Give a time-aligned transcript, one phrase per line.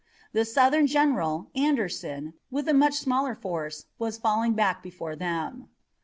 [0.33, 5.69] The Southern general, Anderson, with a much smaller force, was falling back before them.